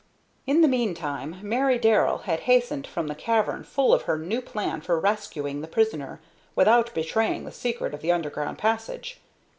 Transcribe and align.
In 0.47 0.61
the 0.61 0.67
meantime 0.67 1.37
Mary 1.43 1.77
Darrell 1.77 2.23
had 2.25 2.39
hastened 2.49 2.87
from 2.87 3.05
the 3.05 3.13
cavern 3.13 3.63
full 3.63 3.93
of 3.93 4.01
her 4.09 4.17
new 4.17 4.41
plan 4.41 4.81
for 4.81 4.99
rescuing 4.99 5.61
the 5.61 5.67
prisoner 5.67 6.19
without 6.55 6.91
betraying 6.95 7.45
the 7.45 7.51
secret 7.51 7.93
of 7.93 8.01
the 8.01 8.11
underground 8.11 8.57
passage. 8.57 9.21